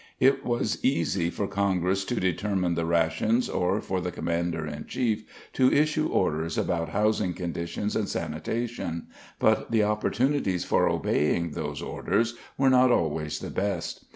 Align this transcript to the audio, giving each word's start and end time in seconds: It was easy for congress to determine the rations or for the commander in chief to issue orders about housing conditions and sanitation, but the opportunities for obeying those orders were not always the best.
It 0.19 0.43
was 0.43 0.83
easy 0.83 1.29
for 1.29 1.45
congress 1.47 2.03
to 2.05 2.15
determine 2.19 2.73
the 2.73 2.87
rations 2.87 3.47
or 3.47 3.79
for 3.81 4.01
the 4.01 4.11
commander 4.11 4.65
in 4.65 4.87
chief 4.87 5.23
to 5.53 5.71
issue 5.71 6.07
orders 6.07 6.57
about 6.57 6.89
housing 6.89 7.35
conditions 7.35 7.95
and 7.95 8.09
sanitation, 8.09 9.09
but 9.37 9.69
the 9.69 9.83
opportunities 9.83 10.65
for 10.65 10.89
obeying 10.89 11.51
those 11.51 11.83
orders 11.83 12.33
were 12.57 12.71
not 12.71 12.89
always 12.91 13.37
the 13.37 13.51
best. 13.51 14.05